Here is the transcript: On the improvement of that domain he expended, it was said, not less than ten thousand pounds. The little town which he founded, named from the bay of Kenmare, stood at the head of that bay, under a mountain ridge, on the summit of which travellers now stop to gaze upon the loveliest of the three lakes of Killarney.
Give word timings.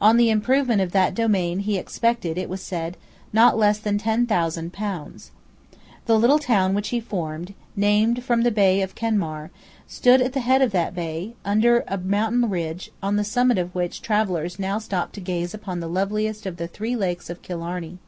On 0.00 0.16
the 0.16 0.30
improvement 0.30 0.80
of 0.80 0.92
that 0.92 1.14
domain 1.14 1.58
he 1.58 1.76
expended, 1.76 2.38
it 2.38 2.48
was 2.48 2.62
said, 2.62 2.96
not 3.34 3.58
less 3.58 3.76
than 3.76 3.98
ten 3.98 4.24
thousand 4.24 4.72
pounds. 4.72 5.30
The 6.06 6.18
little 6.18 6.38
town 6.38 6.72
which 6.74 6.88
he 6.88 7.00
founded, 7.00 7.54
named 7.76 8.24
from 8.24 8.44
the 8.44 8.50
bay 8.50 8.80
of 8.80 8.94
Kenmare, 8.94 9.50
stood 9.86 10.22
at 10.22 10.32
the 10.32 10.40
head 10.40 10.62
of 10.62 10.72
that 10.72 10.94
bay, 10.94 11.34
under 11.44 11.84
a 11.86 11.98
mountain 11.98 12.48
ridge, 12.48 12.90
on 13.02 13.16
the 13.16 13.24
summit 13.24 13.58
of 13.58 13.74
which 13.74 14.00
travellers 14.00 14.58
now 14.58 14.78
stop 14.78 15.12
to 15.12 15.20
gaze 15.20 15.52
upon 15.52 15.80
the 15.80 15.86
loveliest 15.86 16.46
of 16.46 16.56
the 16.56 16.66
three 16.66 16.96
lakes 16.96 17.28
of 17.28 17.42
Killarney. 17.42 17.98